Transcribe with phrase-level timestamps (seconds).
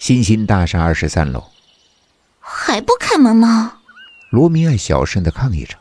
[0.00, 1.50] 新兴大厦二十三楼，
[2.40, 3.82] 还不开门吗？
[4.30, 5.76] 罗明爱小声的抗议着：“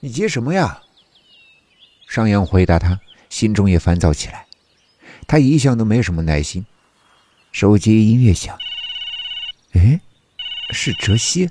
[0.00, 0.82] 你急什么呀？”
[2.08, 2.98] 商阳回答他，
[3.28, 4.46] 心中也烦躁起来。
[5.28, 6.64] 他一向都没什么耐心。
[7.52, 8.58] 手机音乐响，
[9.72, 10.00] 哎，
[10.70, 11.50] 是哲熙。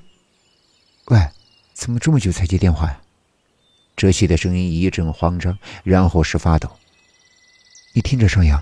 [1.06, 1.28] 喂，
[1.74, 3.00] 怎么这么久才接电话呀？
[3.94, 6.68] 哲熙的声音一阵慌张，然后是发抖。
[7.92, 8.60] 你听着，商阳，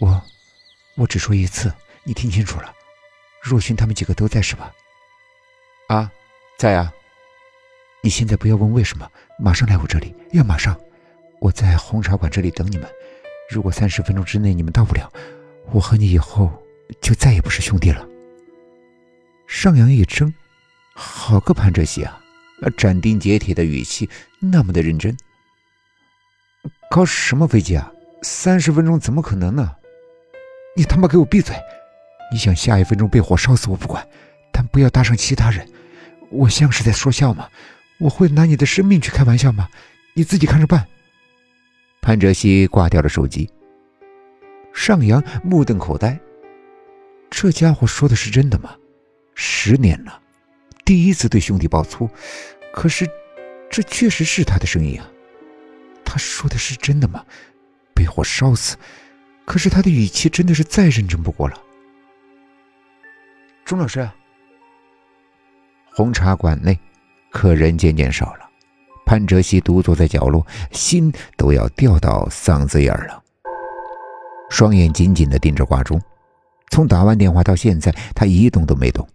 [0.00, 0.22] 我，
[0.96, 1.70] 我只说一次，
[2.10, 2.74] 你听清楚了。
[3.40, 4.72] 若勋他们几个都在是吧？
[5.86, 6.10] 啊，
[6.58, 6.92] 在啊。
[8.02, 10.76] 你现在不要问为什么，马上来我这里，要马上。
[11.38, 12.90] 我在红茶馆这里等你们。
[13.48, 15.08] 如果三十分钟之内你们到不了，
[15.70, 16.50] 我和你以后
[17.00, 18.04] 就再也不是兄弟了。
[19.46, 20.34] 上扬一怔，
[20.96, 22.20] 好个潘哲熙啊！
[22.60, 25.16] 那斩钉截铁的语气，那么的认真。
[26.90, 27.92] 搞什么飞机啊？
[28.24, 29.76] 三十分钟怎么可能呢？
[30.74, 31.54] 你他妈给我闭嘴！
[32.30, 34.06] 你想下一分钟被火烧死我不管，
[34.52, 35.66] 但不要搭上其他人。
[36.30, 37.48] 我像是在说笑吗？
[37.98, 39.68] 我会拿你的生命去开玩笑吗？
[40.14, 40.86] 你自己看着办。
[42.00, 43.50] 潘哲熙挂掉了手机。
[44.72, 46.18] 上扬目瞪口呆。
[47.30, 48.74] 这家伙说的是真的吗？
[49.34, 50.20] 十年了，
[50.84, 52.08] 第一次对兄弟爆粗，
[52.72, 53.08] 可是
[53.70, 55.10] 这确实是他的声音啊。
[56.04, 57.24] 他说的是真的吗？
[57.94, 58.76] 被火烧死？
[59.44, 61.60] 可是他的语气真的是再认真不过了。
[63.70, 64.10] 钟老师。
[65.94, 66.76] 红茶馆内，
[67.30, 68.50] 客人渐渐少了。
[69.06, 73.22] 潘哲熙独坐在角落，心都要掉到嗓子眼了，
[74.50, 76.02] 双眼紧紧地盯着挂钟。
[76.72, 79.08] 从打完电话到现在，他一动都没动，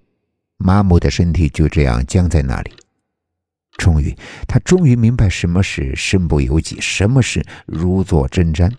[0.56, 2.72] 麻木的身体就这样僵在那里。
[3.78, 4.16] 终于，
[4.48, 8.72] 他终于明白什么是身不由己，什么是如坐针毡。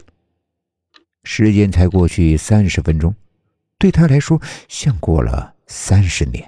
[1.25, 3.15] 时间才过去三十分钟，
[3.79, 6.47] 对他来说像过了三十年。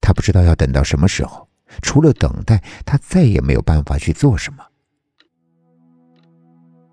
[0.00, 1.48] 他不知道要等到什么时候，
[1.82, 4.64] 除了等待，他再也没有办法去做什么。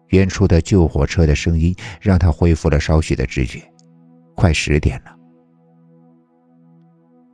[0.09, 3.63] 远处的救火车的声音让他恢复了少许的知觉。
[4.35, 5.15] 快十点了，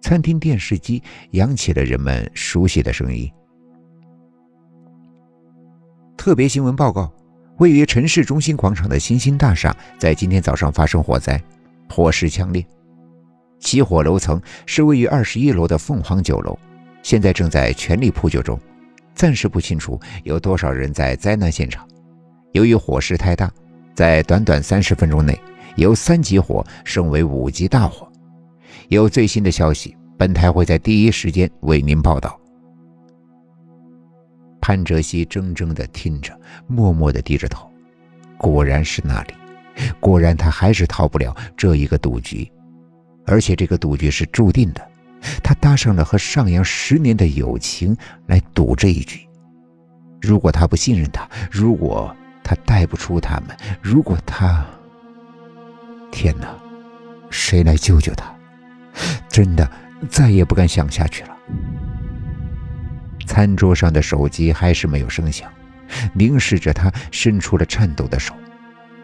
[0.02, 1.02] 餐厅电视机
[1.32, 3.32] 扬起了人们熟悉的声音。
[6.18, 7.10] 特别新闻报告：
[7.60, 11.42] 位于城市中心广场的新兴大厦在今天早上发生火灾，
[11.90, 12.66] 火势强烈。
[13.60, 16.58] 起火楼层是位于二十一楼的凤凰酒楼，
[17.04, 18.58] 现在正在全力扑救中，
[19.14, 21.86] 暂时不清楚有多少人在灾难现场。
[22.54, 23.52] 由于火势太大，
[23.94, 25.38] 在短短三十分钟内，
[25.76, 28.10] 由三级火升为五级大火。
[28.88, 32.40] 有最新的消息，本台会在第一时间为您报道。
[34.62, 36.34] 潘哲熙怔怔地听着，
[36.66, 37.70] 默默地低着头。
[38.38, 39.34] 果然是那里，
[40.00, 42.50] 果然他还是逃不了这一个赌局。
[43.26, 44.88] 而且这个赌局是注定的，
[45.44, 47.96] 他搭上了和上扬十年的友情
[48.28, 49.20] 来赌这一局。
[50.22, 54.66] 如果他不信任他，如果他带不出他们，如果他……
[56.12, 56.58] 天哪，
[57.30, 58.34] 谁来救救他？
[59.30, 59.70] 真的
[60.10, 61.38] 再也不敢想下去了。
[63.28, 65.48] 餐桌上的手机还是没有声响，
[66.14, 68.34] 凝视着他伸出了颤抖的手，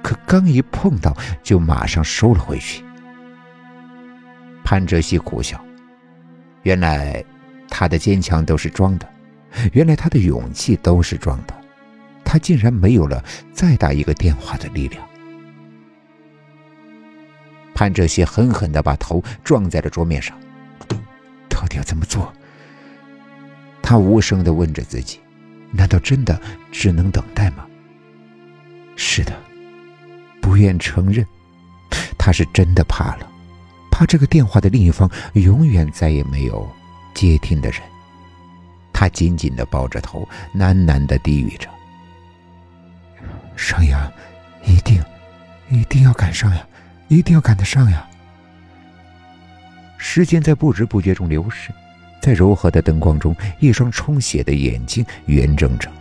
[0.05, 2.85] 可刚一碰到，就马上收了回去。
[4.63, 5.59] 潘哲熙苦笑，
[6.61, 7.25] 原来
[7.67, 9.09] 他的坚强都是装的，
[9.73, 11.55] 原来他的勇气都是装的，
[12.23, 15.03] 他竟然没有了再打一个电话的力量。
[17.73, 20.39] 潘哲熙狠狠地把头撞在了桌面上，
[21.49, 22.31] 到底要怎么做？
[23.81, 25.19] 他无声地问着自己：
[25.71, 26.39] 难道真的
[26.71, 27.65] 只能等待吗？
[28.95, 29.33] 是的，
[30.55, 31.27] 不愿承认，
[32.17, 33.29] 他是真的怕了。
[33.91, 36.65] 怕这个电话的另一方永远再也没有
[37.13, 37.81] 接听的人，
[38.93, 41.67] 他紧紧的抱着头，喃喃的低语着
[43.57, 44.09] ：“上呀，
[44.63, 45.03] 一定，
[45.69, 46.65] 一定要赶上呀，
[47.09, 48.07] 一定要赶得上呀！”
[49.99, 51.69] 时间在不知不觉中流逝，
[52.21, 55.91] 在柔和的灯光中，一双充血的眼睛圆睁着，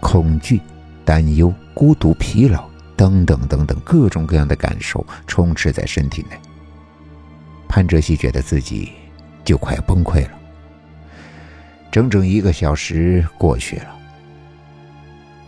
[0.00, 0.60] 恐惧、
[1.04, 2.68] 担忧、孤独、疲劳，
[3.02, 6.38] 等等等等，各种各样的感受充斥在身体内。
[7.68, 8.92] 潘哲熙觉得自己
[9.44, 10.38] 就快崩溃了。
[11.90, 13.98] 整整一个小时过去了，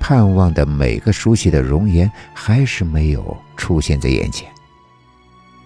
[0.00, 4.50] 盼望的每个熟悉的容颜还是没有出现在眼前。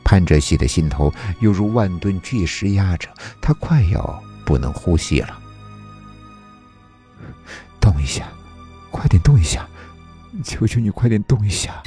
[0.04, 3.08] 潘哲熙的心头犹如万吨巨石压着，
[3.40, 5.38] 他快要不能呼吸了。
[7.80, 8.28] 动一下，
[8.90, 9.66] 快点动一下！
[10.44, 11.82] 求求你快点动一下！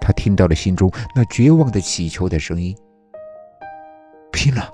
[0.00, 2.76] 他听到了心中那绝望的乞求的声音。
[4.32, 4.70] 拼了！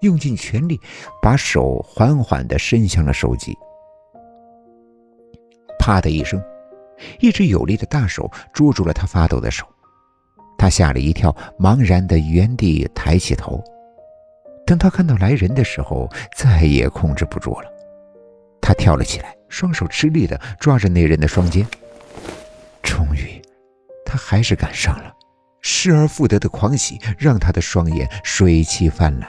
[0.00, 0.78] 用尽全力，
[1.22, 3.56] 把手缓缓的伸向了手机。
[5.78, 6.42] 啪的一声，
[7.20, 9.66] 一只有力的大手捉住了他发抖的手。
[10.58, 13.62] 他吓了一跳，茫然的原地抬起头。
[14.66, 17.70] 等他看到来人的时候，再也控制不住了。
[18.60, 21.66] 他跳了起来，双手吃力的抓着那人的双肩。
[22.82, 23.40] 终于，
[24.04, 25.12] 他还是赶上了。
[25.68, 29.28] 失而复得的狂喜让他的双眼水气泛滥，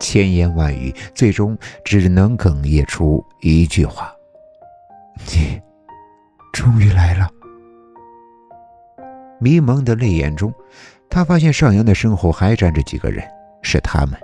[0.00, 4.10] 千言万语最终只能哽咽出一句话
[5.30, 5.60] ：“你
[6.54, 7.28] 终于来了。”
[9.38, 10.50] 迷蒙的泪眼中，
[11.10, 13.22] 他发现上扬的身后还站着几个人，
[13.60, 14.18] 是他们：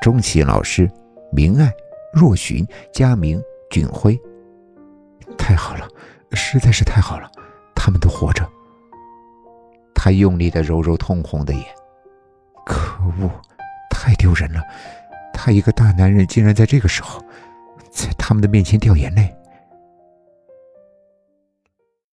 [0.00, 0.90] 钟启老师、
[1.30, 1.70] 明爱、
[2.14, 3.42] 若寻、佳明、
[3.74, 4.16] 俊辉。
[5.36, 5.88] 太好了，
[6.30, 7.28] 实在是太好了，
[7.74, 8.48] 他们都活着。
[9.92, 11.64] 他用力的揉揉通红的眼，
[12.64, 13.28] 可恶，
[13.90, 14.62] 太丢人了！
[15.32, 17.20] 他一个大男人竟然在这个时候，
[17.90, 19.34] 在他们的面前掉眼泪。